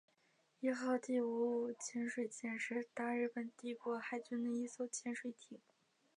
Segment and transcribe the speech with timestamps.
[0.61, 5.61] 伊号第五五潜水舰是大日本帝国海军的一艘潜水艇。